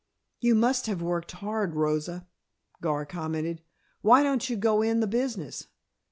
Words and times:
"You 0.39 0.55
must 0.55 0.87
have 0.87 0.99
worked 1.03 1.31
hard, 1.33 1.75
Rosa," 1.75 2.25
Gar 2.81 3.05
commented. 3.05 3.61
"Why 4.01 4.23
don't 4.23 4.49
you 4.49 4.55
go 4.55 4.81
in 4.81 4.99
the 4.99 5.05
business? 5.05 5.67